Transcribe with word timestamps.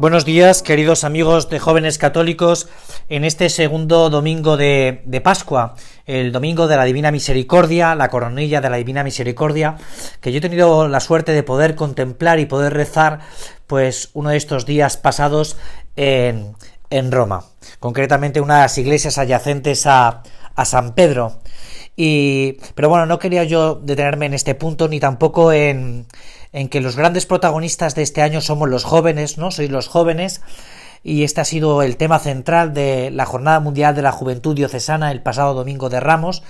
Buenos 0.00 0.24
días, 0.24 0.62
queridos 0.62 1.04
amigos 1.04 1.50
de 1.50 1.58
jóvenes 1.58 1.98
católicos, 1.98 2.70
en 3.10 3.22
este 3.22 3.50
segundo 3.50 4.08
domingo 4.08 4.56
de, 4.56 5.20
Pascua, 5.22 5.74
el 6.06 6.32
domingo 6.32 6.68
de 6.68 6.76
la 6.76 6.86
Divina 6.86 7.10
Misericordia, 7.10 7.94
la 7.94 8.08
coronilla 8.08 8.62
de 8.62 8.70
la 8.70 8.78
Divina 8.78 9.04
Misericordia, 9.04 9.76
que 10.22 10.32
yo 10.32 10.38
he 10.38 10.40
tenido 10.40 10.88
la 10.88 11.00
suerte 11.00 11.32
de 11.32 11.42
poder 11.42 11.74
contemplar 11.74 12.40
y 12.40 12.46
poder 12.46 12.72
rezar, 12.72 13.18
pues 13.66 14.08
uno 14.14 14.30
de 14.30 14.38
estos 14.38 14.64
días 14.64 14.96
pasados 14.96 15.58
en, 15.96 16.56
en 16.88 17.12
Roma, 17.12 17.44
concretamente 17.78 18.40
una 18.40 18.54
de 18.54 18.62
las 18.62 18.78
iglesias 18.78 19.18
adyacentes 19.18 19.86
a, 19.86 20.22
a 20.54 20.64
San 20.64 20.94
Pedro. 20.94 21.42
Y, 21.94 22.56
pero 22.74 22.88
bueno, 22.88 23.04
no 23.04 23.18
quería 23.18 23.44
yo 23.44 23.74
detenerme 23.74 24.24
en 24.24 24.32
este 24.32 24.54
punto 24.54 24.88
ni 24.88 24.98
tampoco 24.98 25.52
en, 25.52 26.06
en 26.52 26.68
que 26.68 26.80
los 26.80 26.96
grandes 26.96 27.26
protagonistas 27.26 27.94
de 27.94 28.02
este 28.02 28.22
año 28.22 28.40
somos 28.40 28.68
los 28.68 28.84
jóvenes, 28.84 29.38
¿no? 29.38 29.50
Sois 29.50 29.70
los 29.70 29.88
jóvenes. 29.88 30.42
Y 31.02 31.24
este 31.24 31.40
ha 31.40 31.44
sido 31.44 31.82
el 31.82 31.96
tema 31.96 32.18
central 32.18 32.74
de 32.74 33.10
la 33.10 33.24
Jornada 33.24 33.60
Mundial 33.60 33.94
de 33.94 34.02
la 34.02 34.12
Juventud 34.12 34.54
Diocesana 34.54 35.12
el 35.12 35.22
pasado 35.22 35.54
domingo 35.54 35.88
de 35.88 35.98
Ramos, 35.98 36.42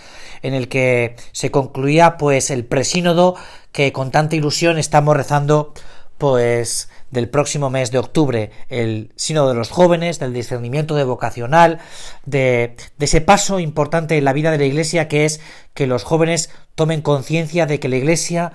en 0.43 0.55
el 0.55 0.69
que 0.69 1.15
se 1.31 1.53
concluía 1.53 2.17
pues 2.17 2.51
el 2.51 2.65
presínodo 2.65 3.37
que 3.71 3.93
con 3.93 4.11
tanta 4.11 4.35
ilusión 4.35 4.79
estamos 4.79 5.16
rezando 5.16 5.73
pues 6.19 6.91
del 7.11 7.30
próximo 7.30 7.71
mes 7.71 7.91
de 7.93 7.99
octubre, 7.99 8.51
el 8.69 9.13
sínodo 9.17 9.49
de 9.49 9.55
los 9.55 9.71
jóvenes, 9.71 10.19
del 10.19 10.35
discernimiento 10.35 10.95
de 10.95 11.05
vocacional, 11.05 11.79
de, 12.27 12.77
de 12.99 13.05
ese 13.05 13.21
paso 13.21 13.59
importante 13.59 14.19
en 14.19 14.24
la 14.24 14.33
vida 14.33 14.51
de 14.51 14.59
la 14.59 14.65
Iglesia 14.65 15.09
que 15.09 15.24
es 15.24 15.41
que 15.74 15.87
los 15.87 16.05
jóvenes 16.05 16.51
tomen 16.74 17.02
conciencia 17.02 17.67
de 17.67 17.80
que 17.80 17.89
la 17.89 17.96
Iglesia 17.96 18.52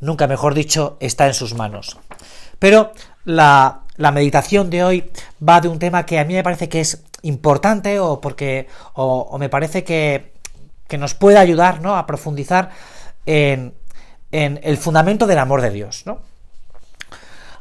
nunca 0.00 0.26
mejor 0.26 0.54
dicho, 0.54 0.96
está 1.00 1.26
en 1.26 1.34
sus 1.34 1.54
manos. 1.54 1.98
Pero 2.58 2.92
la, 3.24 3.82
meditación 3.96 4.70
de 4.70 4.84
hoy 4.84 5.10
va 5.46 5.60
de 5.60 5.68
un 5.68 5.78
tema 5.78 6.06
que 6.06 6.18
a 6.18 6.24
mí 6.24 6.34
me 6.34 6.42
parece 6.42 6.68
que 6.68 6.80
es 6.80 7.02
importante 7.22 7.98
o 7.98 8.20
porque 8.20 8.68
o, 8.94 9.36
me 9.38 9.48
parece 9.48 9.84
que, 9.84 10.32
que, 10.86 10.98
nos 10.98 11.14
puede 11.14 11.38
ayudar 11.38 11.80
¿no? 11.80 11.96
a 11.96 12.06
profundizar 12.06 12.70
en, 13.26 13.74
en, 14.30 14.60
el 14.62 14.76
fundamento 14.76 15.26
del 15.26 15.38
amor 15.38 15.62
de 15.62 15.70
Dios. 15.70 16.04
¿no? 16.06 16.20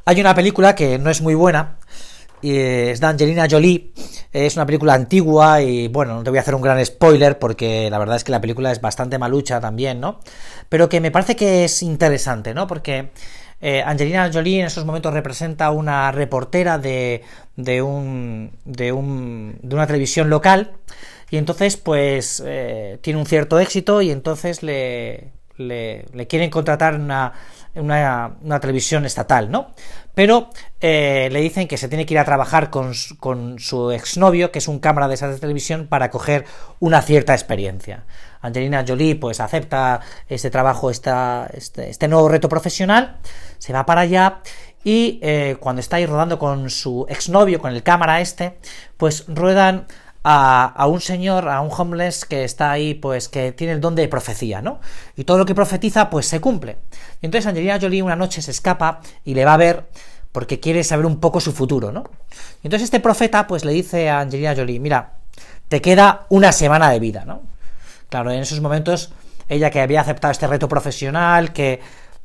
Hay 0.05 0.21
una 0.21 0.35
película 0.35 0.75
que 0.75 0.99
no 0.99 1.09
es 1.09 1.21
muy 1.21 1.35
buena, 1.35 1.77
es 2.41 2.99
de 2.99 3.07
Angelina 3.07 3.47
Jolie, 3.49 3.91
es 4.31 4.55
una 4.55 4.65
película 4.65 4.93
antigua 4.93 5.61
y 5.61 5.87
bueno, 5.87 6.15
no 6.15 6.23
te 6.23 6.29
voy 6.29 6.37
a 6.37 6.41
hacer 6.41 6.55
un 6.55 6.61
gran 6.61 6.83
spoiler 6.85 7.39
porque 7.39 7.89
la 7.89 7.97
verdad 7.97 8.15
es 8.15 8.23
que 8.23 8.31
la 8.31 8.41
película 8.41 8.71
es 8.71 8.81
bastante 8.81 9.17
malucha 9.17 9.59
también, 9.59 9.99
¿no? 9.99 10.19
Pero 10.69 10.89
que 10.89 11.01
me 11.01 11.11
parece 11.11 11.35
que 11.35 11.65
es 11.65 11.81
interesante, 11.81 12.53
¿no? 12.53 12.67
Porque 12.67 13.09
eh, 13.61 13.81
Angelina 13.83 14.29
Jolie 14.31 14.59
en 14.59 14.67
esos 14.67 14.85
momentos 14.85 15.13
representa 15.13 15.71
una 15.71 16.11
reportera 16.11 16.77
de, 16.77 17.23
de, 17.55 17.81
un, 17.81 18.51
de, 18.65 18.91
un, 18.91 19.57
de 19.61 19.75
una 19.75 19.87
televisión 19.87 20.29
local 20.29 20.73
y 21.29 21.37
entonces 21.37 21.77
pues 21.77 22.43
eh, 22.45 22.99
tiene 23.01 23.19
un 23.19 23.25
cierto 23.25 23.59
éxito 23.59 24.01
y 24.01 24.11
entonces 24.11 24.61
le, 24.61 25.31
le, 25.57 26.05
le 26.13 26.27
quieren 26.27 26.49
contratar 26.49 26.95
una 26.95 27.33
una, 27.79 28.37
una 28.41 28.59
televisión 28.59 29.05
estatal, 29.05 29.51
¿no? 29.51 29.71
Pero 30.17 30.49
eh, 30.81 31.29
le 31.31 31.41
dicen 31.41 31.67
que 31.67 31.77
se 31.77 31.87
tiene 31.89 32.07
que 32.07 32.15
ir 32.15 32.19
a 32.19 32.25
trabajar 32.25 32.71
con, 32.71 32.93
con 33.19 33.59
su 33.59 33.91
exnovio, 33.91 34.51
que 34.51 34.57
es 34.57 34.67
un 34.67 34.79
cámara 34.79 35.07
de 35.07 35.13
esa 35.13 35.35
televisión, 35.35 35.85
para 35.85 36.09
coger 36.09 36.45
una 36.79 37.03
cierta 37.03 37.33
experiencia. 37.33 38.03
Angelina 38.41 38.83
Jolie 38.87 39.15
pues 39.15 39.39
acepta 39.39 39.99
este 40.27 40.49
trabajo, 40.49 40.89
esta, 40.89 41.47
este, 41.53 41.91
este 41.91 42.07
nuevo 42.07 42.29
reto 42.29 42.49
profesional, 42.49 43.17
se 43.59 43.73
va 43.73 43.85
para 43.85 44.01
allá 44.01 44.39
y 44.83 45.19
eh, 45.21 45.57
cuando 45.59 45.81
está 45.81 45.97
ahí 45.97 46.07
rodando 46.07 46.39
con 46.39 46.71
su 46.71 47.05
exnovio, 47.09 47.59
con 47.59 47.71
el 47.71 47.83
cámara 47.83 48.19
este, 48.19 48.57
pues 48.97 49.25
ruedan 49.27 49.85
a, 50.23 50.85
un 50.87 50.99
señor, 50.99 51.47
a 51.47 51.61
un 51.61 51.71
homeless 51.71 52.25
que 52.25 52.43
está 52.43 52.71
ahí, 52.71 52.93
pues 52.93 53.29
que 53.29 53.51
tiene 53.51 53.73
el 53.73 53.81
don 53.81 53.95
de 53.95 54.07
profecía, 54.07 54.61
¿no? 54.61 54.79
Y 55.15 55.23
todo 55.23 55.37
lo 55.37 55.45
que 55.45 55.55
profetiza, 55.55 56.09
pues 56.09 56.25
se 56.25 56.41
cumple. 56.41 56.77
Y 57.21 57.25
entonces 57.25 57.47
Angelina 57.47 57.79
Jolie 57.79 58.01
una 58.01 58.15
noche 58.15 58.41
se 58.41 58.51
escapa 58.51 59.01
y 59.23 59.33
le 59.33 59.45
va 59.45 59.53
a 59.53 59.57
ver 59.57 59.87
porque 60.31 60.59
quiere 60.59 60.83
saber 60.83 61.05
un 61.05 61.19
poco 61.19 61.39
su 61.39 61.53
futuro, 61.53 61.91
¿no? 61.91 62.03
Y 62.63 62.67
entonces 62.67 62.85
este 62.85 62.99
profeta, 62.99 63.47
pues 63.47 63.63
le 63.63 63.71
dice 63.71 64.09
a 64.09 64.19
Angelina 64.19 64.55
Jolie, 64.55 64.79
mira, 64.79 65.13
te 65.69 65.81
queda 65.81 66.25
una 66.29 66.51
semana 66.51 66.89
de 66.89 66.99
vida, 66.99 67.23
¿no? 67.25 67.41
Claro, 68.09 68.31
en 68.31 68.39
esos 68.39 68.61
momentos, 68.61 69.11
ella 69.49 69.69
que 69.69 69.81
había 69.81 70.01
aceptado 70.01 70.31
este 70.31 70.47
reto 70.47 70.67
profesional, 70.67 71.53
que 71.53 71.81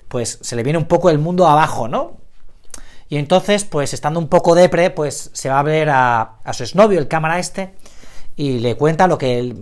pues 0.09 0.39
se 0.43 0.57
le 0.57 0.63
viene 0.63 0.79
un 0.79 0.87
poco 0.87 1.11
el 1.11 1.19
mundo 1.19 1.47
abajo, 1.47 1.89
¿no? 1.89 2.22
Y 3.13 3.19
entonces, 3.19 3.65
pues 3.67 3.93
estando 3.93 4.19
un 4.19 4.29
poco 4.29 4.55
depre, 4.55 4.89
pues 4.89 5.29
se 5.35 5.51
va 5.51 5.59
a 5.59 5.63
ver 5.63 5.91
a, 5.91 6.37
a 6.43 6.53
su 6.55 6.63
exnovio, 6.63 6.99
el 6.99 7.09
cámara 7.09 7.39
este, 7.39 7.75
y 8.37 8.59
le 8.61 8.75
cuenta 8.75 9.07
lo 9.07 9.19
que 9.19 9.39
él, 9.39 9.55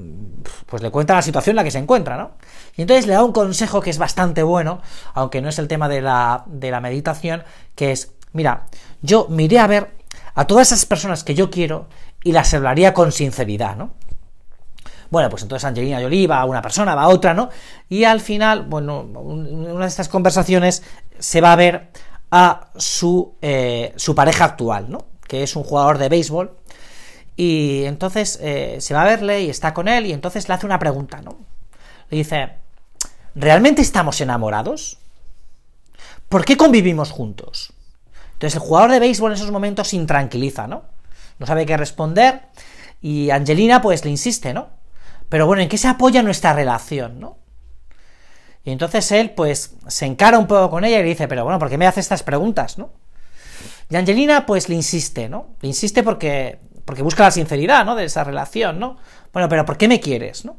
pues 0.66 0.84
le 0.84 0.93
cuenta 0.93 1.16
la 1.16 1.22
situación 1.22 1.55
en 1.55 1.56
la 1.56 1.65
que 1.65 1.72
se 1.72 1.78
encuentra, 1.78 2.16
¿no? 2.16 2.31
Y 2.77 2.83
entonces 2.83 3.09
le 3.09 3.15
da 3.15 3.25
un 3.25 3.33
consejo 3.33 3.81
que 3.81 3.91
es 3.91 3.99
bastante 3.99 4.44
bueno, 4.44 4.81
aunque 5.15 5.43
no 5.43 5.49
es 5.49 5.59
el 5.59 5.66
tema 5.66 5.89
de 5.89 6.00
la, 6.00 6.44
de 6.47 6.71
la 6.71 6.81
meditación, 6.81 7.43
que 7.75 7.91
es, 7.91 8.12
mira, 8.33 8.66
yo 9.03 9.27
miré 9.28 9.59
a 9.59 9.66
ver 9.66 9.97
a 10.37 10.47
todas 10.47 10.69
esas 10.69 10.87
personas 10.87 11.25
que 11.25 11.34
yo 11.34 11.50
quiero 11.50 11.89
y 12.22 12.31
las 12.31 12.55
hablaría 12.55 12.94
con 12.94 13.10
sinceridad, 13.10 13.75
¿no? 13.75 13.91
Bueno, 15.10 15.28
pues 15.28 15.43
entonces 15.43 15.65
Angelina 15.65 16.00
Jolie 16.00 16.28
va 16.28 16.39
a 16.39 16.44
una 16.44 16.62
persona, 16.62 16.94
va 16.94 17.03
a 17.03 17.09
otra, 17.09 17.34
¿no? 17.34 17.49
Y 17.89 18.05
al 18.05 18.21
final, 18.21 18.62
bueno, 18.62 19.00
una 19.00 19.81
de 19.81 19.89
estas 19.89 20.09
conversaciones 20.09 20.84
se 21.19 21.41
va 21.41 21.53
a 21.53 21.56
ver 21.56 21.91
a 22.31 22.71
su, 22.77 23.37
eh, 23.43 23.93
su 23.97 24.15
pareja 24.15 24.45
actual, 24.45 24.91
¿no? 24.91 25.07
Que 25.27 25.43
es 25.43 25.57
un 25.57 25.65
jugador 25.65 25.99
de 25.99 26.09
béisbol 26.09 26.57
y 27.37 27.85
entonces 27.85 28.39
eh, 28.43 28.77
se 28.81 28.95
va 28.95 29.03
a 29.03 29.07
verle 29.07 29.43
y 29.43 29.51
está 29.51 29.73
con 29.73 29.89
él 29.89 30.07
y 30.07 30.13
entonces 30.13 30.49
le 30.49 30.55
hace 30.55 30.67
una 30.67 30.79
pregunta, 30.79 31.23
¿no? 31.23 31.39
Le 32.11 32.19
dice, 32.19 32.51
¿realmente 33.35 33.83
estamos 33.83 34.21
enamorados? 34.21 34.99
¿Por 36.29 36.45
qué 36.45 36.57
convivimos 36.57 37.11
juntos? 37.11 37.73
Entonces 38.35 38.55
el 38.57 38.61
jugador 38.61 38.93
de 38.93 39.01
béisbol 39.01 39.33
en 39.33 39.37
esos 39.37 39.51
momentos 39.51 39.89
se 39.89 39.97
intranquiliza, 39.97 40.67
¿no? 40.67 40.85
No 41.39 41.47
sabe 41.47 41.67
qué 41.67 41.77
responder 41.77 42.43
y 43.01 43.31
Angelina 43.31 43.81
pues 43.81 44.05
le 44.05 44.11
insiste, 44.11 44.53
¿no? 44.53 44.69
Pero 45.29 45.47
bueno, 45.47 45.63
¿en 45.63 45.69
qué 45.69 45.79
se 45.79 45.89
apoya 45.89 46.23
nuestra 46.23 46.53
relación, 46.53 47.21
¿no? 47.21 47.39
Y 48.65 48.71
entonces 48.71 49.10
él 49.12 49.31
pues 49.31 49.75
se 49.87 50.06
encara 50.06 50.38
un 50.38 50.47
poco 50.47 50.71
con 50.71 50.84
ella 50.84 50.98
y 50.98 51.03
le 51.03 51.09
dice, 51.09 51.28
pero 51.28 51.44
bueno, 51.44 51.59
¿por 51.59 51.71
qué 51.71 51.78
me 51.78 51.87
hace 51.87 52.00
estas 52.00 52.22
preguntas, 52.22 52.78
¿no? 52.78 52.91
Y 53.88 53.97
Angelina 53.97 54.47
pues 54.47 54.69
le 54.69 54.75
insiste, 54.75 55.28
¿no? 55.28 55.48
Le 55.60 55.69
insiste 55.69 56.03
porque 56.03 56.59
porque 56.91 57.03
busca 57.03 57.22
la 57.22 57.31
sinceridad, 57.31 57.84
¿no? 57.84 57.94
De 57.94 58.04
esa 58.04 58.25
relación, 58.25 58.81
¿no? 58.81 58.97
Bueno, 59.32 59.48
pero 59.48 59.65
¿por 59.65 59.76
qué 59.76 59.87
me 59.87 60.00
quieres, 60.00 60.44
no? 60.44 60.56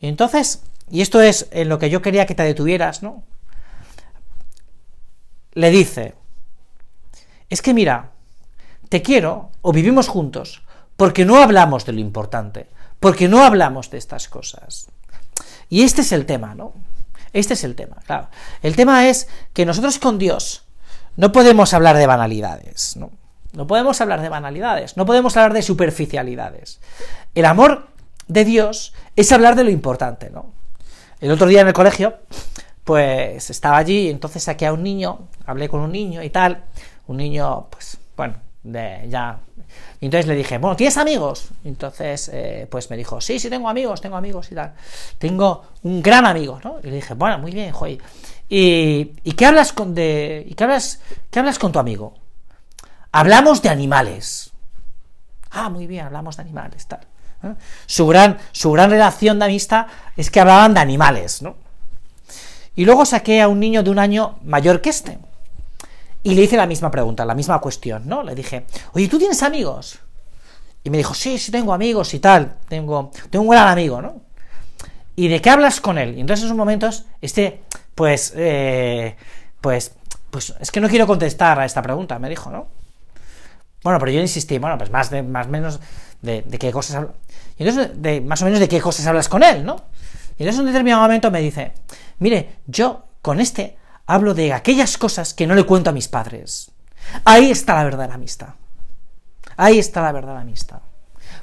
Y 0.00 0.06
entonces, 0.06 0.62
y 0.88 1.00
esto 1.00 1.20
es 1.20 1.48
en 1.50 1.68
lo 1.68 1.80
que 1.80 1.90
yo 1.90 2.00
quería 2.00 2.26
que 2.26 2.36
te 2.36 2.44
detuvieras, 2.44 3.02
¿no? 3.02 3.24
Le 5.52 5.70
dice, 5.70 6.14
es 7.48 7.60
que 7.60 7.74
mira, 7.74 8.12
te 8.88 9.02
quiero 9.02 9.50
o 9.62 9.72
vivimos 9.72 10.06
juntos 10.06 10.62
porque 10.96 11.24
no 11.24 11.42
hablamos 11.42 11.84
de 11.86 11.92
lo 11.92 11.98
importante, 11.98 12.68
porque 13.00 13.26
no 13.26 13.42
hablamos 13.42 13.90
de 13.90 13.98
estas 13.98 14.28
cosas. 14.28 14.86
Y 15.68 15.82
este 15.82 16.02
es 16.02 16.12
el 16.12 16.26
tema, 16.26 16.54
¿no? 16.54 16.72
Este 17.32 17.54
es 17.54 17.64
el 17.64 17.74
tema, 17.74 17.96
claro. 18.06 18.28
El 18.62 18.76
tema 18.76 19.08
es 19.08 19.28
que 19.52 19.64
nosotros 19.64 19.98
con 19.98 20.18
Dios 20.18 20.64
no 21.16 21.32
podemos 21.32 21.74
hablar 21.74 21.96
de 21.96 22.06
banalidades, 22.06 22.96
¿no? 22.96 23.10
No 23.52 23.66
podemos 23.66 24.00
hablar 24.00 24.20
de 24.20 24.28
banalidades, 24.28 24.96
no 24.96 25.06
podemos 25.06 25.36
hablar 25.36 25.52
de 25.52 25.62
superficialidades. 25.62 26.80
El 27.34 27.44
amor 27.44 27.88
de 28.28 28.44
Dios 28.44 28.94
es 29.16 29.32
hablar 29.32 29.56
de 29.56 29.64
lo 29.64 29.70
importante, 29.70 30.30
¿no? 30.30 30.52
El 31.20 31.32
otro 31.32 31.46
día 31.46 31.60
en 31.60 31.68
el 31.68 31.72
colegio, 31.72 32.14
pues 32.84 33.50
estaba 33.50 33.76
allí 33.76 34.06
y 34.06 34.10
entonces 34.10 34.44
saqué 34.44 34.66
a 34.66 34.72
un 34.72 34.82
niño, 34.82 35.28
hablé 35.46 35.68
con 35.68 35.80
un 35.80 35.92
niño 35.92 36.22
y 36.22 36.30
tal, 36.30 36.64
un 37.06 37.16
niño, 37.16 37.66
pues, 37.70 37.98
bueno, 38.16 38.36
de 38.62 39.06
ya... 39.08 39.40
Y 40.00 40.06
entonces 40.06 40.26
le 40.26 40.34
dije, 40.34 40.58
bueno, 40.58 40.76
¿tienes 40.76 40.96
amigos? 40.96 41.48
Y 41.64 41.68
entonces, 41.68 42.30
eh, 42.32 42.66
pues 42.70 42.88
me 42.90 42.96
dijo, 42.96 43.20
sí, 43.20 43.38
sí, 43.38 43.50
tengo 43.50 43.68
amigos, 43.68 44.00
tengo 44.00 44.16
amigos 44.16 44.50
y 44.50 44.54
tal. 44.54 44.72
Tengo 45.18 45.64
un 45.82 46.02
gran 46.02 46.26
amigo, 46.26 46.60
¿no? 46.64 46.78
Y 46.82 46.86
le 46.86 46.96
dije, 46.96 47.14
bueno, 47.14 47.38
muy 47.38 47.52
bien, 47.52 47.72
joy. 47.72 48.00
¿Y, 48.48 49.12
¿y 49.22 49.32
qué 49.32 49.46
hablas 49.46 49.72
con 49.72 49.94
de... 49.94 50.44
¿Y 50.48 50.54
qué 50.54 50.64
hablas, 50.64 51.00
qué 51.30 51.38
hablas 51.38 51.58
con 51.58 51.72
tu 51.72 51.78
amigo? 51.78 52.14
Hablamos 53.12 53.60
de 53.62 53.68
animales. 53.68 54.52
Ah, 55.50 55.68
muy 55.68 55.86
bien, 55.86 56.06
hablamos 56.06 56.36
de 56.36 56.42
animales, 56.42 56.86
tal. 56.86 57.00
Su, 57.86 58.06
gran, 58.06 58.38
su 58.52 58.70
gran 58.72 58.90
relación 58.90 59.38
de 59.38 59.46
amistad 59.46 59.86
es 60.16 60.30
que 60.30 60.40
hablaban 60.40 60.74
de 60.74 60.80
animales, 60.80 61.42
¿no? 61.42 61.56
Y 62.76 62.84
luego 62.84 63.04
saqué 63.04 63.40
a 63.40 63.48
un 63.48 63.60
niño 63.60 63.82
de 63.82 63.90
un 63.90 63.98
año 63.98 64.38
mayor 64.44 64.80
que 64.80 64.90
este. 64.90 65.18
Y 66.22 66.34
le 66.34 66.42
hice 66.42 66.56
la 66.56 66.66
misma 66.66 66.90
pregunta, 66.90 67.24
la 67.24 67.34
misma 67.34 67.60
cuestión, 67.60 68.02
¿no? 68.06 68.22
Le 68.22 68.34
dije, 68.34 68.66
oye, 68.92 69.08
¿tú 69.08 69.18
tienes 69.18 69.42
amigos? 69.42 69.98
Y 70.84 70.90
me 70.90 70.98
dijo, 70.98 71.14
sí, 71.14 71.38
sí 71.38 71.50
tengo 71.50 71.72
amigos 71.72 72.12
y 72.14 72.20
tal. 72.20 72.56
Tengo, 72.68 73.10
tengo 73.30 73.44
un 73.44 73.50
gran 73.50 73.68
amigo, 73.68 74.00
¿no? 74.02 74.20
¿Y 75.16 75.28
de 75.28 75.40
qué 75.40 75.50
hablas 75.50 75.80
con 75.80 75.98
él? 75.98 76.16
Y 76.16 76.20
entonces 76.20 76.44
en 76.44 76.48
esos 76.48 76.56
momentos, 76.56 77.04
este, 77.20 77.62
pues, 77.94 78.32
eh, 78.36 79.16
pues, 79.60 79.92
pues, 80.30 80.54
es 80.60 80.70
que 80.70 80.80
no 80.80 80.88
quiero 80.88 81.06
contestar 81.06 81.58
a 81.58 81.64
esta 81.64 81.82
pregunta, 81.82 82.18
me 82.18 82.28
dijo, 82.28 82.50
¿no? 82.50 82.68
Bueno, 83.82 83.98
pero 83.98 84.12
yo 84.12 84.20
insistí, 84.20 84.58
bueno, 84.58 84.76
pues 84.76 84.90
más 84.90 85.10
de, 85.10 85.22
más 85.22 85.48
menos 85.48 85.80
de, 86.20 86.42
qué 86.58 86.70
cosas. 86.70 87.06
Y 87.58 87.66
entonces, 87.66 88.00
de, 88.00 88.20
más 88.20 88.42
o 88.42 88.44
menos 88.44 88.60
de 88.60 88.68
qué 88.68 88.80
cosas 88.80 89.06
hablas 89.06 89.28
con 89.28 89.42
él, 89.42 89.64
¿no? 89.64 89.76
Y 90.38 90.42
entonces 90.42 90.56
en 90.56 90.60
un 90.60 90.66
determinado 90.66 91.02
momento 91.02 91.30
me 91.30 91.40
dice, 91.40 91.72
mire, 92.18 92.56
yo 92.66 93.04
con 93.22 93.40
este 93.40 93.76
hablo 94.10 94.34
de 94.34 94.52
aquellas 94.52 94.98
cosas 94.98 95.34
que 95.34 95.46
no 95.46 95.54
le 95.54 95.64
cuento 95.64 95.90
a 95.90 95.92
mis 95.92 96.08
padres. 96.08 96.72
Ahí 97.24 97.50
está 97.50 97.74
la 97.74 97.84
verdadera 97.84 98.14
amistad. 98.14 98.54
Ahí 99.56 99.78
está 99.78 100.02
la 100.02 100.10
verdadera 100.10 100.40
amistad. 100.40 100.80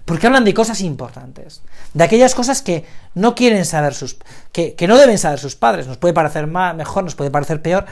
Porque 0.03 0.27
hablan 0.27 0.43
de 0.43 0.53
cosas 0.53 0.81
importantes, 0.81 1.61
de 1.93 2.03
aquellas 2.03 2.35
cosas 2.35 2.61
que 2.61 2.85
no 3.13 3.35
quieren 3.35 3.65
saber 3.65 3.93
sus, 3.93 4.17
que, 4.51 4.75
que 4.75 4.87
no 4.87 4.97
deben 4.97 5.17
saber 5.17 5.39
sus 5.39 5.55
padres. 5.55 5.87
Nos 5.87 5.97
puede 5.97 6.13
parecer 6.13 6.47
más, 6.47 6.75
mejor, 6.75 7.05
nos 7.05 7.15
puede 7.15 7.31
parecer 7.31 7.61
peor, 7.61 7.85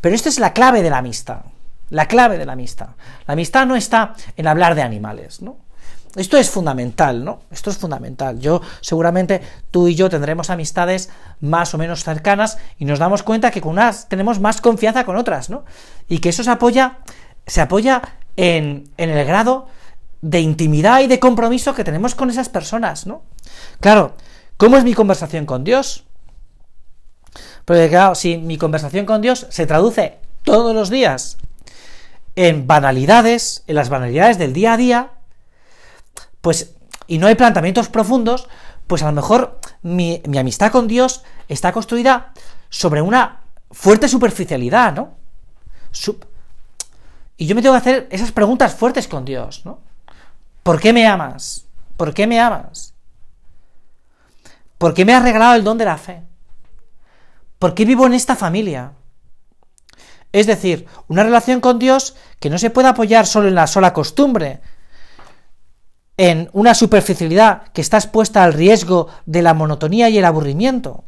pero 0.00 0.14
esto 0.14 0.28
es 0.28 0.38
la 0.38 0.52
clave 0.52 0.82
de 0.82 0.90
la 0.90 0.98
amistad. 0.98 1.40
La 1.88 2.06
clave 2.06 2.38
de 2.38 2.46
la 2.46 2.52
amistad. 2.52 2.90
La 3.26 3.32
amistad 3.32 3.66
no 3.66 3.74
está 3.74 4.14
en 4.36 4.46
hablar 4.46 4.76
de 4.76 4.82
animales, 4.82 5.42
¿no? 5.42 5.58
Esto 6.16 6.36
es 6.36 6.50
fundamental, 6.50 7.24
¿no? 7.24 7.40
Esto 7.52 7.70
es 7.70 7.78
fundamental. 7.78 8.40
Yo, 8.40 8.60
seguramente, 8.80 9.40
tú 9.70 9.86
y 9.86 9.94
yo 9.94 10.10
tendremos 10.10 10.50
amistades 10.50 11.08
más 11.40 11.72
o 11.72 11.78
menos 11.78 12.02
cercanas 12.02 12.58
y 12.78 12.84
nos 12.84 12.98
damos 12.98 13.22
cuenta 13.22 13.52
que 13.52 13.60
con 13.60 13.72
unas 13.72 14.08
tenemos 14.08 14.40
más 14.40 14.60
confianza 14.60 15.04
con 15.04 15.16
otras, 15.16 15.50
¿no? 15.50 15.64
Y 16.08 16.18
que 16.18 16.30
eso 16.30 16.42
se 16.42 16.50
apoya, 16.50 16.98
se 17.46 17.60
apoya 17.60 18.02
en, 18.36 18.90
en 18.96 19.10
el 19.10 19.24
grado 19.24 19.68
de 20.20 20.40
intimidad 20.40 21.00
y 21.00 21.06
de 21.06 21.20
compromiso 21.20 21.74
que 21.74 21.84
tenemos 21.84 22.16
con 22.16 22.28
esas 22.28 22.48
personas, 22.48 23.06
¿no? 23.06 23.22
Claro, 23.78 24.14
¿cómo 24.56 24.76
es 24.76 24.84
mi 24.84 24.94
conversación 24.94 25.46
con 25.46 25.62
Dios? 25.62 26.04
Porque 27.64 27.88
claro, 27.88 28.16
si 28.16 28.36
mi 28.36 28.58
conversación 28.58 29.06
con 29.06 29.20
Dios 29.22 29.46
se 29.50 29.66
traduce 29.66 30.18
todos 30.42 30.74
los 30.74 30.90
días 30.90 31.36
en 32.34 32.66
banalidades, 32.66 33.62
en 33.68 33.76
las 33.76 33.88
banalidades 33.88 34.38
del 34.38 34.52
día 34.52 34.72
a 34.72 34.76
día, 34.76 35.10
pues, 36.40 36.74
y 37.06 37.18
no 37.18 37.26
hay 37.26 37.34
planteamientos 37.34 37.88
profundos, 37.88 38.48
pues 38.86 39.02
a 39.02 39.06
lo 39.06 39.12
mejor 39.12 39.60
mi, 39.82 40.22
amistad 40.38 40.72
con 40.72 40.88
Dios 40.88 41.22
está 41.48 41.72
construida 41.72 42.32
sobre 42.68 43.02
una 43.02 43.40
fuerte 43.70 44.08
superficialidad, 44.08 44.94
¿no? 44.94 45.18
y 47.36 47.46
yo 47.46 47.54
me 47.54 47.62
tengo 47.62 47.74
que 47.74 47.78
hacer 47.78 48.08
esas 48.10 48.32
preguntas 48.32 48.74
fuertes 48.74 49.08
con 49.08 49.24
Dios, 49.24 49.62
¿no? 49.64 49.80
¿Por 50.62 50.80
qué 50.80 50.92
me 50.92 51.06
amas? 51.06 51.66
¿Por 51.96 52.14
qué 52.14 52.26
me 52.26 52.38
amas? 52.38 52.94
¿Por 54.78 54.94
qué 54.94 55.04
me 55.04 55.14
has 55.14 55.22
regalado 55.22 55.54
el 55.54 55.64
don 55.64 55.78
de 55.78 55.84
la 55.84 55.98
fe? 55.98 56.22
¿Por 57.58 57.74
qué 57.74 57.84
vivo 57.84 58.06
en 58.06 58.14
esta 58.14 58.36
familia? 58.36 58.92
Es 60.32 60.46
decir, 60.46 60.86
una 61.08 61.24
relación 61.24 61.60
con 61.60 61.78
Dios 61.78 62.16
que 62.38 62.50
no 62.50 62.58
se 62.58 62.70
puede 62.70 62.88
apoyar 62.88 63.26
solo 63.26 63.48
en 63.48 63.54
la 63.54 63.66
sola 63.66 63.92
costumbre, 63.92 64.60
en 66.20 66.50
una 66.52 66.74
superficialidad 66.74 67.62
que 67.72 67.80
está 67.80 67.96
expuesta 67.96 68.44
al 68.44 68.52
riesgo 68.52 69.08
de 69.24 69.40
la 69.40 69.54
monotonía 69.54 70.10
y 70.10 70.18
el 70.18 70.26
aburrimiento, 70.26 71.02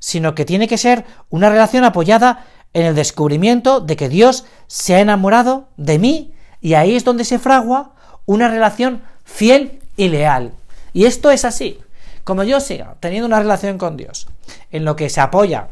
sino 0.00 0.34
que 0.34 0.44
tiene 0.44 0.66
que 0.66 0.78
ser 0.78 1.04
una 1.30 1.48
relación 1.48 1.84
apoyada 1.84 2.44
en 2.72 2.86
el 2.86 2.96
descubrimiento 2.96 3.78
de 3.78 3.94
que 3.94 4.08
Dios 4.08 4.44
se 4.66 4.96
ha 4.96 5.00
enamorado 5.00 5.68
de 5.76 6.00
mí 6.00 6.34
y 6.60 6.74
ahí 6.74 6.96
es 6.96 7.04
donde 7.04 7.24
se 7.24 7.38
fragua 7.38 7.92
una 8.26 8.48
relación 8.48 9.04
fiel 9.22 9.78
y 9.96 10.08
leal. 10.08 10.50
Y 10.92 11.04
esto 11.04 11.30
es 11.30 11.44
así. 11.44 11.78
Como 12.24 12.42
yo 12.42 12.58
siga 12.58 12.96
teniendo 12.98 13.28
una 13.28 13.38
relación 13.38 13.78
con 13.78 13.96
Dios, 13.96 14.26
en 14.72 14.84
lo 14.84 14.96
que 14.96 15.08
se 15.08 15.20
apoya 15.20 15.68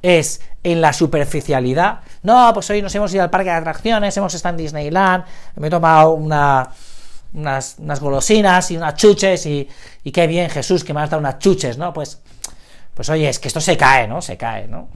es 0.00 0.42
en 0.62 0.80
la 0.80 0.92
superficialidad. 0.92 2.02
No, 2.22 2.52
pues 2.54 2.70
hoy 2.70 2.82
nos 2.82 2.94
hemos 2.94 3.12
ido 3.12 3.24
al 3.24 3.30
parque 3.30 3.50
de 3.50 3.56
atracciones, 3.56 4.16
hemos 4.16 4.32
estado 4.32 4.52
en 4.52 4.58
Disneyland, 4.58 5.24
me 5.56 5.66
he 5.66 5.70
tomado 5.70 6.10
una, 6.10 6.70
unas, 7.34 7.76
golosinas 8.00 8.70
y 8.70 8.76
unas 8.76 8.94
chuches 8.94 9.46
y, 9.46 9.68
y, 10.04 10.12
qué 10.12 10.26
bien 10.26 10.50
Jesús 10.50 10.84
que 10.84 10.92
me 10.92 11.00
has 11.00 11.10
dado 11.10 11.20
unas 11.20 11.38
chuches, 11.38 11.78
¿no? 11.78 11.92
Pues, 11.92 12.20
pues 12.94 13.08
oye, 13.08 13.28
es 13.28 13.38
que 13.38 13.48
esto 13.48 13.60
se 13.60 13.76
cae, 13.76 14.06
¿no? 14.06 14.20
Se 14.22 14.36
cae, 14.36 14.68
¿no? 14.68 14.88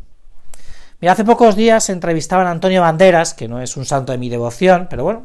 Mira, 1.00 1.12
hace 1.12 1.24
pocos 1.24 1.56
días 1.56 1.88
entrevistaban 1.90 2.46
a 2.46 2.50
Antonio 2.50 2.80
Banderas, 2.80 3.34
que 3.34 3.48
no 3.48 3.60
es 3.60 3.76
un 3.76 3.84
santo 3.84 4.12
de 4.12 4.18
mi 4.18 4.28
devoción, 4.28 4.86
pero 4.88 5.04
bueno, 5.04 5.24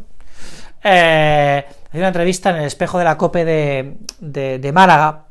eh, 0.84 1.66
una 1.94 2.08
entrevista 2.08 2.50
en 2.50 2.58
el 2.58 2.66
espejo 2.66 2.98
de 2.98 3.06
la 3.06 3.18
COPE 3.18 3.46
de, 3.46 4.60
de 4.60 4.72
Málaga, 4.72 5.26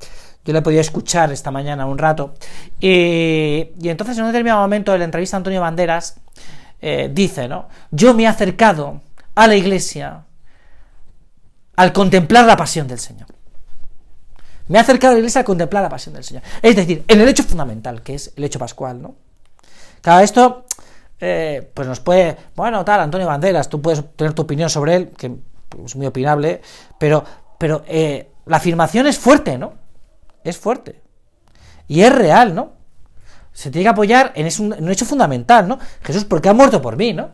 yo 0.45 0.53
le 0.53 0.61
he 0.61 0.63
podido 0.63 0.81
escuchar 0.81 1.31
esta 1.33 1.51
mañana 1.51 1.87
un 1.87 1.99
rato. 1.99 2.35
Y, 2.81 3.69
entonces 3.83 4.17
en 4.17 4.25
un 4.25 4.31
determinado 4.31 4.61
momento 4.63 4.93
de 4.93 4.99
la 4.99 5.05
entrevista 5.05 5.37
Antonio 5.37 5.61
Banderas 5.61 6.21
eh, 6.81 7.11
dice, 7.13 7.47
¿no? 7.47 7.69
Yo 7.91 8.15
me 8.15 8.23
he 8.23 8.27
acercado 8.27 9.03
a 9.35 9.47
la 9.47 9.57
iglesia 9.57 10.25
al 11.81 11.95
contemplar 11.95 12.45
la 12.45 12.59
pasión 12.59 12.87
del 12.87 12.99
Señor. 12.99 13.27
Me 14.69 14.77
he 14.77 14.81
acercado 14.83 15.13
a 15.13 15.15
la 15.15 15.21
iglesia 15.21 15.39
al 15.39 15.47
contemplar 15.47 15.83
la 15.83 15.89
pasión 15.89 16.15
del 16.15 16.25
Señor. 16.25 16.43
Es 16.61 16.77
decir, 16.77 17.05
en 17.09 17.21
el 17.23 17.27
hecho 17.27 17.43
fundamental, 17.43 18.03
que 18.03 18.17
es 18.17 18.35
el 18.37 18.45
hecho 18.45 18.59
pascual, 18.59 19.01
¿no? 19.01 19.15
Cada 20.03 20.23
esto, 20.23 20.67
eh, 21.19 21.71
pues 21.73 21.89
nos 21.89 22.01
puede, 22.01 22.37
bueno, 22.55 22.85
tal, 22.85 23.01
Antonio 23.01 23.27
Banderas, 23.27 23.71
tú 23.71 23.81
puedes 23.81 24.05
tener 24.15 24.35
tu 24.35 24.43
opinión 24.43 24.69
sobre 24.69 24.95
él, 24.95 25.13
que 25.17 25.35
es 25.87 25.97
muy 25.97 26.05
opinable, 26.05 26.61
pero, 26.99 27.25
pero 27.57 27.83
eh, 27.89 28.31
la 28.45 28.59
afirmación 28.59 29.07
es 29.07 29.19
fuerte, 29.19 29.57
¿no? 29.57 29.73
es 30.45 30.59
fuerte. 30.59 31.01
Y 31.89 32.03
es 32.03 32.15
real, 32.15 32.55
¿no? 32.55 32.73
Se 33.55 33.71
tiene 33.71 33.85
que 33.85 33.89
apoyar 33.89 34.33
en, 34.35 34.47
un, 34.61 34.91
hecho 34.91 35.07
fundamental, 35.07 35.67
¿no? 35.67 35.79
Jesús, 36.03 36.27
¿por 36.27 36.43
qué 36.43 36.51
ha 36.51 36.53
muerto 36.53 36.83
por 36.83 36.99
mí, 36.99 37.15
¿no? 37.15 37.31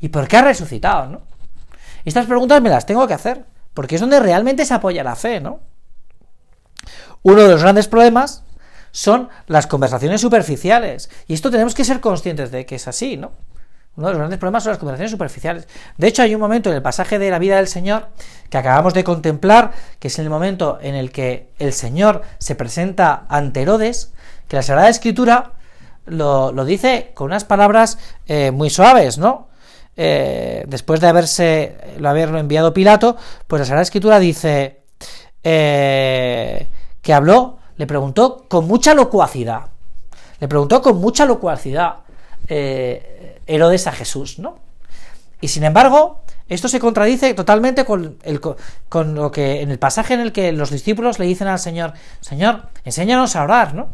¿Y 0.00 0.08
por 0.08 0.26
qué 0.26 0.38
ha 0.38 0.42
resucitado, 0.42 1.06
¿no? 1.06 1.22
Estas 2.04 2.26
preguntas 2.26 2.60
me 2.60 2.70
las 2.70 2.86
tengo 2.86 3.06
que 3.06 3.14
hacer, 3.14 3.53
porque 3.74 3.96
es 3.96 4.00
donde 4.00 4.20
realmente 4.20 4.64
se 4.64 4.74
apoya 4.74 5.04
la 5.04 5.16
fe, 5.16 5.40
¿no? 5.40 5.60
Uno 7.22 7.42
de 7.42 7.48
los 7.48 7.62
grandes 7.62 7.88
problemas 7.88 8.44
son 8.92 9.28
las 9.46 9.66
conversaciones 9.66 10.20
superficiales. 10.20 11.10
Y 11.26 11.34
esto 11.34 11.50
tenemos 11.50 11.74
que 11.74 11.84
ser 11.84 12.00
conscientes 12.00 12.50
de 12.50 12.64
que 12.64 12.76
es 12.76 12.86
así, 12.86 13.16
¿no? 13.16 13.32
Uno 13.96 14.08
de 14.08 14.12
los 14.12 14.18
grandes 14.18 14.38
problemas 14.38 14.64
son 14.64 14.70
las 14.70 14.78
conversaciones 14.78 15.10
superficiales. 15.10 15.68
De 15.96 16.08
hecho, 16.08 16.22
hay 16.22 16.34
un 16.34 16.40
momento 16.40 16.68
en 16.68 16.76
el 16.76 16.82
pasaje 16.82 17.18
de 17.18 17.30
la 17.30 17.38
vida 17.38 17.56
del 17.56 17.68
Señor 17.68 18.08
que 18.50 18.58
acabamos 18.58 18.92
de 18.92 19.04
contemplar, 19.04 19.72
que 19.98 20.08
es 20.08 20.18
el 20.18 20.28
momento 20.28 20.78
en 20.80 20.94
el 20.96 21.12
que 21.12 21.52
el 21.58 21.72
Señor 21.72 22.22
se 22.38 22.56
presenta 22.56 23.24
ante 23.28 23.62
Herodes, 23.62 24.12
que 24.48 24.56
la 24.56 24.62
Sagrada 24.62 24.88
Escritura 24.88 25.52
lo, 26.06 26.52
dice 26.64 27.12
con 27.14 27.26
unas 27.26 27.44
palabras 27.44 27.98
eh, 28.26 28.50
muy 28.50 28.68
suaves, 28.68 29.16
¿no? 29.18 29.48
Eh, 29.96 30.64
después 30.66 31.00
de 31.00 31.06
haberse 31.06 31.76
lo 31.98 32.08
haberlo 32.08 32.38
enviado 32.38 32.74
Pilato, 32.74 33.16
pues 33.46 33.60
la 33.60 33.66
Sagrada 33.66 33.82
Escritura 33.82 34.18
dice 34.18 34.82
eh, 35.42 36.68
que 37.00 37.12
habló, 37.14 37.58
le 37.76 37.86
preguntó 37.86 38.46
con 38.48 38.66
mucha 38.66 38.94
locuacidad. 38.94 39.70
Le 40.40 40.48
preguntó 40.48 40.82
con 40.82 40.98
mucha 40.98 41.24
locuacidad. 41.24 41.96
Herodes 42.46 43.86
a 43.86 43.92
Jesús, 43.92 44.38
¿no? 44.38 44.58
Y 45.40 45.48
sin 45.48 45.64
embargo, 45.64 46.24
esto 46.48 46.68
se 46.68 46.78
contradice 46.78 47.32
totalmente 47.34 47.84
con, 47.84 48.18
con 48.88 49.14
lo 49.14 49.30
que 49.30 49.62
en 49.62 49.70
el 49.70 49.78
pasaje 49.78 50.14
en 50.14 50.20
el 50.20 50.32
que 50.32 50.52
los 50.52 50.70
discípulos 50.70 51.18
le 51.18 51.26
dicen 51.26 51.48
al 51.48 51.58
Señor, 51.58 51.94
Señor, 52.20 52.68
enséñanos 52.84 53.34
a 53.36 53.44
orar, 53.44 53.74
¿no? 53.74 53.88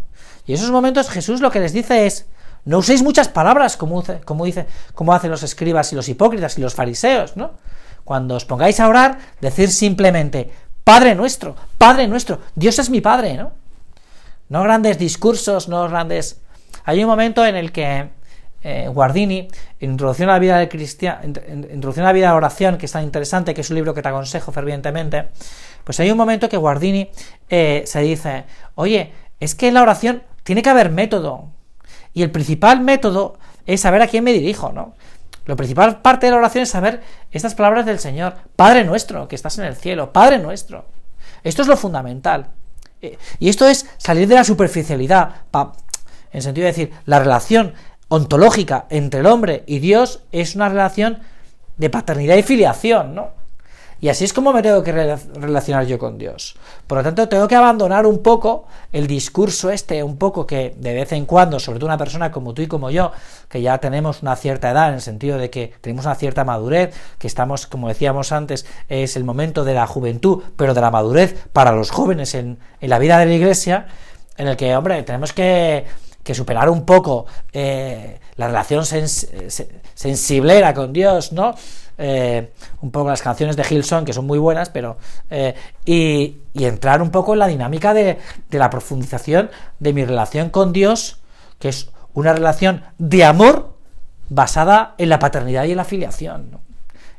Y 0.46 0.52
en 0.52 0.58
esos 0.58 0.70
momentos 0.70 1.08
Jesús 1.10 1.40
lo 1.40 1.50
que 1.50 1.60
les 1.60 1.72
dice 1.72 2.06
es, 2.06 2.26
no 2.64 2.78
uséis 2.78 3.02
muchas 3.02 3.28
palabras 3.28 3.76
como, 3.76 4.02
como, 4.24 4.44
dice, 4.44 4.66
como 4.94 5.12
hacen 5.12 5.30
los 5.30 5.42
escribas 5.42 5.92
y 5.92 5.96
los 5.96 6.08
hipócritas 6.08 6.58
y 6.58 6.60
los 6.60 6.74
fariseos, 6.74 7.36
¿no? 7.36 7.52
Cuando 8.04 8.36
os 8.36 8.44
pongáis 8.44 8.80
a 8.80 8.88
orar, 8.88 9.18
decir 9.40 9.70
simplemente, 9.70 10.50
Padre 10.84 11.14
nuestro, 11.14 11.54
Padre 11.78 12.08
nuestro, 12.08 12.40
Dios 12.54 12.78
es 12.78 12.90
mi 12.90 13.00
Padre, 13.00 13.34
¿no? 13.34 13.52
No 14.48 14.62
grandes 14.62 14.98
discursos, 14.98 15.68
no 15.68 15.88
grandes... 15.88 16.40
Hay 16.84 17.02
un 17.02 17.08
momento 17.08 17.46
en 17.46 17.56
el 17.56 17.70
que 17.70 18.10
eh, 18.62 18.88
Guardini, 18.88 19.48
Introducción 19.80 20.28
la 20.28 20.38
vida 20.38 20.58
de 20.58 20.68
cristiano, 20.68 21.20
Introducción 21.24 22.04
a 22.04 22.08
la 22.08 22.12
vida 22.12 22.30
de 22.30 22.36
oración, 22.36 22.76
que 22.76 22.86
es 22.86 22.92
tan 22.92 23.04
interesante, 23.04 23.54
que 23.54 23.62
es 23.62 23.70
un 23.70 23.76
libro 23.76 23.94
que 23.94 24.02
te 24.02 24.08
aconsejo 24.08 24.52
fervientemente, 24.52 25.28
pues 25.84 26.00
hay 26.00 26.10
un 26.10 26.18
momento 26.18 26.48
que 26.48 26.56
Guardini 26.56 27.10
eh, 27.48 27.84
se 27.86 28.00
dice, 28.00 28.44
oye, 28.74 29.12
es 29.38 29.54
que 29.54 29.68
en 29.68 29.74
la 29.74 29.82
oración 29.82 30.22
tiene 30.42 30.62
que 30.62 30.70
haber 30.70 30.90
método, 30.90 31.48
y 32.12 32.22
el 32.22 32.30
principal 32.30 32.80
método 32.80 33.38
es 33.66 33.80
saber 33.80 34.02
a 34.02 34.08
quién 34.08 34.24
me 34.24 34.32
dirijo, 34.32 34.72
¿no? 34.72 34.94
La 35.46 35.56
principal 35.56 36.00
parte 36.00 36.26
de 36.26 36.32
la 36.32 36.38
oración 36.38 36.62
es 36.62 36.70
saber 36.70 37.02
estas 37.30 37.54
palabras 37.54 37.86
del 37.86 37.98
Señor, 37.98 38.34
Padre 38.56 38.84
nuestro, 38.84 39.26
que 39.26 39.36
estás 39.36 39.58
en 39.58 39.64
el 39.64 39.76
cielo, 39.76 40.12
Padre 40.12 40.38
nuestro. 40.38 40.84
Esto 41.42 41.62
es 41.62 41.68
lo 41.68 41.76
fundamental. 41.76 42.50
Eh, 43.02 43.18
y 43.38 43.48
esto 43.48 43.66
es 43.66 43.86
salir 43.96 44.28
de 44.28 44.34
la 44.34 44.44
superficialidad, 44.44 45.36
en 45.52 45.70
el 46.32 46.42
sentido 46.42 46.66
de 46.66 46.72
decir, 46.72 46.92
la 47.06 47.18
relación 47.18 47.74
ontológica 48.08 48.86
entre 48.90 49.20
el 49.20 49.26
hombre 49.26 49.64
y 49.66 49.78
Dios 49.78 50.22
es 50.32 50.54
una 50.54 50.68
relación 50.68 51.20
de 51.76 51.90
paternidad 51.90 52.36
y 52.36 52.42
filiación, 52.42 53.14
¿no? 53.14 53.39
Y 54.02 54.08
así 54.08 54.24
es 54.24 54.32
como 54.32 54.52
me 54.52 54.62
tengo 54.62 54.82
que 54.82 54.92
relacionar 54.92 55.84
yo 55.84 55.98
con 55.98 56.16
Dios. 56.16 56.56
Por 56.86 56.98
lo 56.98 57.04
tanto, 57.04 57.28
tengo 57.28 57.46
que 57.46 57.54
abandonar 57.54 58.06
un 58.06 58.22
poco 58.22 58.66
el 58.92 59.06
discurso 59.06 59.68
este, 59.70 60.02
un 60.02 60.16
poco 60.16 60.46
que 60.46 60.74
de 60.78 60.94
vez 60.94 61.12
en 61.12 61.26
cuando, 61.26 61.60
sobre 61.60 61.78
todo 61.78 61.86
una 61.86 61.98
persona 61.98 62.32
como 62.32 62.54
tú 62.54 62.62
y 62.62 62.66
como 62.66 62.90
yo, 62.90 63.12
que 63.50 63.60
ya 63.60 63.76
tenemos 63.76 64.22
una 64.22 64.36
cierta 64.36 64.70
edad, 64.70 64.88
en 64.88 64.94
el 64.94 65.02
sentido 65.02 65.36
de 65.36 65.50
que 65.50 65.74
tenemos 65.82 66.06
una 66.06 66.14
cierta 66.14 66.44
madurez, 66.44 66.94
que 67.18 67.26
estamos, 67.26 67.66
como 67.66 67.88
decíamos 67.88 68.32
antes, 68.32 68.64
es 68.88 69.16
el 69.16 69.24
momento 69.24 69.64
de 69.64 69.74
la 69.74 69.86
juventud, 69.86 70.44
pero 70.56 70.72
de 70.72 70.80
la 70.80 70.90
madurez 70.90 71.46
para 71.52 71.72
los 71.72 71.90
jóvenes 71.90 72.34
en, 72.34 72.58
la 72.80 72.98
vida 72.98 73.18
de 73.18 73.26
la 73.26 73.34
iglesia, 73.34 73.86
en 74.38 74.48
el 74.48 74.56
que, 74.56 74.74
hombre, 74.76 75.02
tenemos 75.02 75.34
que, 75.34 75.84
superar 76.32 76.70
un 76.70 76.86
poco 76.86 77.26
eh, 77.52 78.20
la 78.36 78.46
relación 78.46 78.84
sensiblera 78.86 80.72
con 80.74 80.92
Dios, 80.92 81.32
¿no? 81.32 81.56
Eh, 82.02 82.54
un 82.80 82.90
poco 82.90 83.10
las 83.10 83.20
canciones 83.20 83.56
de 83.56 83.66
Hilson, 83.68 84.06
que 84.06 84.14
son 84.14 84.26
muy 84.26 84.38
buenas, 84.38 84.70
pero. 84.70 84.96
Eh, 85.28 85.54
y, 85.84 86.38
entrar 86.54 87.02
un 87.02 87.10
poco 87.10 87.34
en 87.34 87.38
la 87.38 87.46
dinámica 87.46 87.94
de, 87.94 88.18
la 88.50 88.70
profundización 88.70 89.50
de 89.78 89.92
mi 89.92 90.04
relación 90.04 90.48
con 90.50 90.72
Dios, 90.72 91.18
que 91.58 91.68
es 91.68 91.90
una 92.14 92.32
relación 92.32 92.82
de 92.98 93.24
amor 93.24 93.74
basada 94.30 94.94
en 94.98 95.10
la 95.10 95.18
paternidad 95.18 95.64
y 95.64 95.72
en 95.72 95.76
la 95.76 95.84
filiación. 95.84 96.58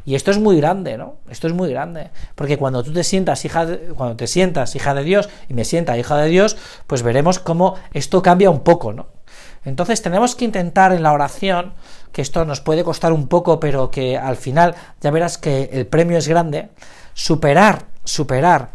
Y 0.03 0.15
esto 0.15 0.31
es 0.31 0.39
muy 0.39 0.57
grande, 0.57 0.97
¿no? 0.97 1.17
Esto 1.29 1.47
es 1.47 1.53
muy 1.53 1.69
grande. 1.69 2.09
Porque 2.33 2.57
cuando 2.57 2.83
tú 2.83 2.91
te 2.91 3.03
sientas 3.03 3.45
hija 3.45 3.67
de, 3.67 3.77
cuando 3.93 4.15
te 4.15 4.25
sientas 4.25 4.75
hija 4.75 4.95
de 4.95 5.03
Dios 5.03 5.29
y 5.47 5.53
me 5.53 5.63
sienta 5.63 5.97
hija 5.97 6.17
de 6.17 6.27
Dios, 6.27 6.57
pues 6.87 7.03
veremos 7.03 7.37
cómo 7.37 7.75
esto 7.93 8.23
cambia 8.23 8.49
un 8.49 8.61
poco, 8.61 8.93
¿no? 8.93 9.07
Entonces 9.63 10.01
tenemos 10.01 10.35
que 10.35 10.45
intentar 10.45 10.91
en 10.91 11.03
la 11.03 11.13
oración, 11.13 11.73
que 12.11 12.21
esto 12.21 12.45
nos 12.45 12.61
puede 12.61 12.83
costar 12.83 13.13
un 13.13 13.27
poco, 13.27 13.59
pero 13.59 13.89
que 13.89 14.17
al 14.17 14.35
final 14.35 14.75
ya 15.01 15.11
verás 15.11 15.37
que 15.37 15.69
el 15.71 15.87
premio 15.87 16.17
es 16.17 16.27
grande, 16.27 16.69
superar, 17.13 17.85
superar 18.03 18.69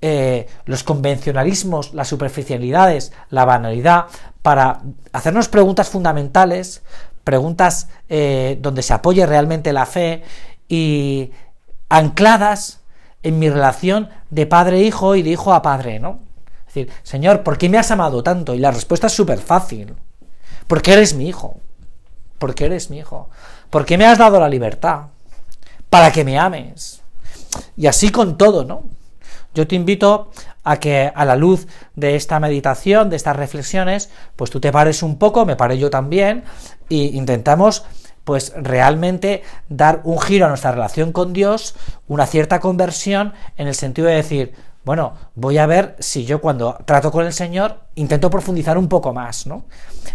eh, 0.00 0.46
los 0.66 0.84
convencionalismos, 0.84 1.94
las 1.94 2.08
superficialidades, 2.08 3.12
la 3.30 3.44
banalidad, 3.44 4.06
para 4.42 4.80
hacernos 5.12 5.48
preguntas 5.48 5.88
fundamentales, 5.88 6.82
preguntas 7.24 7.88
eh, 8.08 8.58
donde 8.60 8.82
se 8.82 8.94
apoye 8.94 9.26
realmente 9.26 9.72
la 9.72 9.86
fe 9.86 10.22
y 10.68 11.32
ancladas 11.88 12.80
en 13.22 13.38
mi 13.38 13.50
relación 13.50 14.08
de 14.30 14.46
padre-hijo 14.46 15.16
y 15.16 15.22
de 15.22 15.30
hijo 15.30 15.52
a 15.52 15.62
padre, 15.62 15.98
¿no? 15.98 16.20
Es 16.68 16.74
decir, 16.74 16.92
Señor, 17.02 17.42
¿por 17.42 17.58
qué 17.58 17.68
me 17.68 17.78
has 17.78 17.90
amado 17.90 18.22
tanto? 18.22 18.54
Y 18.54 18.58
la 18.58 18.70
respuesta 18.70 19.08
es 19.08 19.12
súper 19.12 19.40
fácil. 19.40 19.94
Porque 20.66 20.92
eres 20.92 21.14
mi 21.14 21.28
hijo. 21.28 21.56
Porque 22.38 22.66
eres 22.66 22.90
mi 22.90 22.98
hijo. 22.98 23.28
Porque 23.70 23.98
me 23.98 24.06
has 24.06 24.18
dado 24.18 24.38
la 24.40 24.48
libertad. 24.48 25.06
Para 25.90 26.12
que 26.12 26.24
me 26.24 26.38
ames. 26.38 27.02
Y 27.76 27.86
así 27.86 28.10
con 28.10 28.36
todo, 28.36 28.64
¿no? 28.64 28.84
Yo 29.54 29.66
te 29.66 29.74
invito 29.74 30.30
a 30.64 30.78
que 30.78 31.10
a 31.14 31.24
la 31.24 31.36
luz 31.36 31.66
de 31.94 32.16
esta 32.16 32.38
meditación, 32.40 33.08
de 33.08 33.16
estas 33.16 33.36
reflexiones, 33.36 34.10
pues 34.36 34.50
tú 34.50 34.60
te 34.60 34.70
pares 34.70 35.02
un 35.02 35.18
poco, 35.18 35.46
me 35.46 35.56
pare 35.56 35.78
yo 35.78 35.88
también, 35.88 36.44
e 36.90 36.96
intentamos 36.96 37.84
pues 38.24 38.52
realmente 38.56 39.44
dar 39.68 40.00
un 40.02 40.18
giro 40.18 40.46
a 40.46 40.48
nuestra 40.48 40.72
relación 40.72 41.12
con 41.12 41.32
Dios, 41.32 41.76
una 42.08 42.26
cierta 42.26 42.58
conversión 42.58 43.32
en 43.56 43.68
el 43.68 43.74
sentido 43.74 44.08
de 44.08 44.16
decir, 44.16 44.52
bueno, 44.86 45.14
voy 45.34 45.58
a 45.58 45.66
ver 45.66 45.96
si 45.98 46.24
yo 46.24 46.40
cuando 46.40 46.78
trato 46.84 47.10
con 47.10 47.26
el 47.26 47.32
Señor 47.32 47.80
intento 47.96 48.30
profundizar 48.30 48.78
un 48.78 48.88
poco 48.88 49.12
más, 49.12 49.44
¿no? 49.44 49.64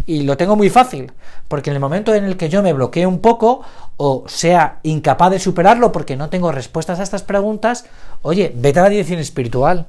Y 0.05 0.23
lo 0.23 0.37
tengo 0.37 0.55
muy 0.55 0.69
fácil, 0.69 1.11
porque 1.49 1.71
en 1.71 1.75
el 1.75 1.81
momento 1.81 2.15
en 2.15 2.23
el 2.23 2.37
que 2.37 2.47
yo 2.47 2.63
me 2.63 2.71
bloqueo 2.71 3.09
un 3.09 3.19
poco 3.19 3.63
o 3.97 4.23
sea 4.27 4.79
incapaz 4.83 5.31
de 5.31 5.39
superarlo 5.39 5.91
porque 5.91 6.15
no 6.15 6.29
tengo 6.29 6.53
respuestas 6.53 7.01
a 7.01 7.03
estas 7.03 7.21
preguntas, 7.21 7.83
oye, 8.21 8.53
vete 8.55 8.79
a 8.79 8.83
la 8.83 8.89
dirección 8.89 9.19
espiritual. 9.19 9.87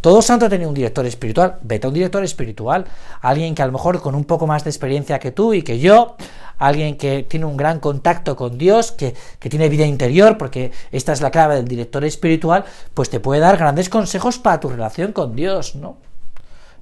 Todo 0.00 0.22
santo 0.22 0.48
tiene 0.48 0.66
un 0.66 0.74
director 0.74 1.04
espiritual, 1.06 1.58
vete 1.62 1.86
a 1.86 1.88
un 1.88 1.94
director 1.94 2.22
espiritual, 2.22 2.84
alguien 3.20 3.54
que 3.54 3.62
a 3.62 3.66
lo 3.66 3.72
mejor 3.72 4.00
con 4.00 4.14
un 4.14 4.24
poco 4.24 4.46
más 4.46 4.62
de 4.62 4.70
experiencia 4.70 5.18
que 5.18 5.32
tú 5.32 5.52
y 5.52 5.62
que 5.62 5.78
yo, 5.78 6.16
alguien 6.58 6.96
que 6.96 7.22
tiene 7.22 7.46
un 7.46 7.56
gran 7.56 7.80
contacto 7.80 8.36
con 8.36 8.58
Dios, 8.58 8.92
que, 8.92 9.14
tiene 9.40 9.68
vida 9.68 9.86
interior, 9.86 10.38
porque 10.38 10.72
esta 10.92 11.12
es 11.12 11.20
la 11.20 11.30
clave 11.30 11.56
del 11.56 11.68
director 11.68 12.04
espiritual, 12.04 12.64
pues 12.94 13.10
te 13.10 13.20
puede 13.20 13.40
dar 13.40 13.56
grandes 13.56 13.88
consejos 13.88 14.38
para 14.38 14.60
tu 14.60 14.68
relación 14.68 15.12
con 15.12 15.34
Dios, 15.34 15.76
¿no? 15.76 15.96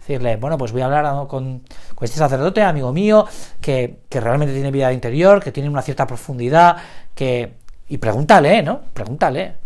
Decirle, 0.00 0.37
bueno, 0.37 0.59
pues 0.59 0.73
voy 0.73 0.83
a 0.83 0.87
hablar 0.87 1.26
con, 1.28 1.62
este 2.00 2.18
sacerdote, 2.18 2.62
amigo 2.62 2.92
mío, 2.92 3.26
que, 3.61 4.00
que 4.11 4.21
realmente 4.21 4.52
tiene 4.52 4.71
vida 4.71 4.92
interior, 4.92 5.42
que 5.42 5.50
tiene 5.50 5.68
una 5.68 5.83
cierta 5.83 6.06
profundidad, 6.06 6.76
que... 7.14 7.54
Y 7.87 7.99
pregúntale, 7.99 8.62
¿no? 8.62 8.80
Pregúntale. 8.92 9.56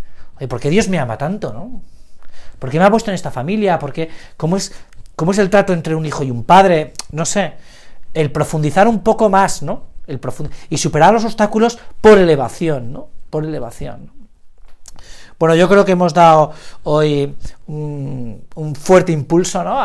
¿por 0.49 0.61
qué 0.61 0.71
Dios 0.71 0.88
me 0.88 0.99
ama 0.99 1.19
tanto, 1.19 1.52
no? 1.52 1.81
¿Por 2.58 2.70
qué 2.70 2.78
me 2.78 2.84
ha 2.84 2.90
puesto 2.90 3.10
en 3.10 3.14
esta 3.14 3.30
familia? 3.30 3.78
¿Por 3.78 3.92
qué? 3.92 4.08
¿Cómo 4.36 4.56
es, 4.56 4.72
cómo 5.16 5.32
es 5.32 5.38
el 5.38 5.50
trato 5.50 5.72
entre 5.72 5.94
un 5.94 6.06
hijo 6.06 6.24
y 6.24 6.30
un 6.30 6.44
padre? 6.44 6.92
No 7.12 7.24
sé. 7.24 7.54
El 8.14 8.32
profundizar 8.32 8.88
un 8.88 9.00
poco 9.00 9.28
más, 9.28 9.62
¿no? 9.62 9.84
El 10.06 10.20
y 10.70 10.78
superar 10.78 11.12
los 11.12 11.24
obstáculos 11.24 11.78
por 12.00 12.18
elevación, 12.18 12.92
¿no? 12.92 13.08
Por 13.30 13.44
elevación. 13.44 14.18
Bueno, 15.38 15.54
yo 15.54 15.68
creo 15.68 15.84
que 15.84 15.92
hemos 15.92 16.14
dado 16.14 16.52
hoy 16.82 17.36
un, 17.68 18.42
fuerte 18.74 19.12
impulso, 19.12 19.62
¿no? 19.62 19.78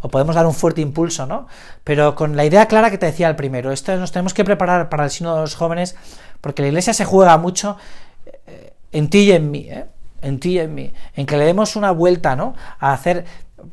o 0.00 0.08
podemos 0.08 0.36
dar 0.36 0.46
un 0.46 0.54
fuerte 0.54 0.80
impulso, 0.80 1.26
¿no? 1.26 1.48
Pero 1.82 2.14
con 2.14 2.36
la 2.36 2.44
idea 2.44 2.66
clara 2.66 2.88
que 2.88 2.98
te 2.98 3.06
decía 3.06 3.26
al 3.26 3.34
primero, 3.34 3.72
esto 3.72 3.96
nos 3.96 4.12
tenemos 4.12 4.32
que 4.32 4.44
preparar 4.44 4.88
para 4.88 5.04
el 5.04 5.10
signo 5.10 5.34
de 5.34 5.40
los 5.40 5.56
jóvenes, 5.56 5.96
porque 6.40 6.62
la 6.62 6.68
iglesia 6.68 6.94
se 6.94 7.04
juega 7.04 7.36
mucho 7.36 7.76
eh, 8.46 8.74
en 8.92 9.10
ti 9.10 9.22
y 9.22 9.32
en 9.32 9.50
mí, 9.50 9.66
¿eh? 9.68 9.86
En 10.22 10.40
ti 10.40 10.52
y 10.52 10.58
en 10.60 10.74
mí, 10.74 10.92
en 11.14 11.26
que 11.26 11.36
le 11.36 11.44
demos 11.44 11.76
una 11.76 11.90
vuelta, 11.90 12.36
¿no? 12.36 12.54
A 12.78 12.92
hacer 12.92 13.24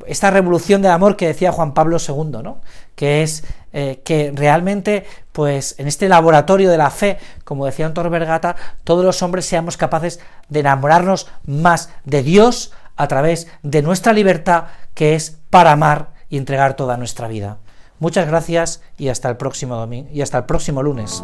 esta 0.06 0.30
revolución 0.30 0.82
del 0.82 0.92
amor 0.92 1.16
que 1.16 1.26
decía 1.26 1.52
Juan 1.52 1.74
Pablo 1.74 1.96
II, 1.98 2.42
¿no? 2.42 2.60
Que 2.94 3.22
es 3.22 3.44
eh, 3.72 4.02
que 4.04 4.32
realmente, 4.34 5.04
pues, 5.32 5.74
en 5.78 5.86
este 5.86 6.08
laboratorio 6.08 6.70
de 6.70 6.78
la 6.78 6.90
fe, 6.90 7.18
como 7.44 7.66
decía 7.66 7.86
Antonio 7.86 8.10
Vergata, 8.10 8.56
todos 8.84 9.04
los 9.04 9.22
hombres 9.22 9.46
seamos 9.46 9.76
capaces 9.76 10.20
de 10.48 10.60
enamorarnos 10.60 11.28
más 11.44 11.90
de 12.04 12.22
Dios 12.22 12.72
a 12.96 13.08
través 13.08 13.48
de 13.62 13.82
nuestra 13.82 14.12
libertad, 14.12 14.64
que 14.94 15.14
es 15.14 15.38
para 15.50 15.72
amar 15.72 16.10
y 16.28 16.36
entregar 16.36 16.74
toda 16.74 16.96
nuestra 16.96 17.28
vida. 17.28 17.58
Muchas 17.98 18.26
gracias 18.26 18.82
y 18.96 19.08
hasta 19.08 19.28
el 19.28 19.36
próximo 19.36 19.76
domingo 19.76 20.08
y 20.12 20.22
hasta 20.22 20.38
el 20.38 20.44
próximo 20.44 20.82
lunes. 20.82 21.22